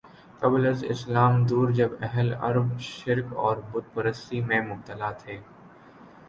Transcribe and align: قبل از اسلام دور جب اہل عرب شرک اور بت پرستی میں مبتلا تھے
قبل 0.41 0.65
از 0.65 0.83
اسلام 0.83 1.43
دور 1.45 1.71
جب 1.71 1.91
اہل 2.01 2.33
عرب 2.33 2.77
شرک 2.79 3.33
اور 3.35 3.57
بت 3.71 3.93
پرستی 3.93 4.41
میں 4.41 4.61
مبتلا 4.61 5.11
تھے 5.21 5.37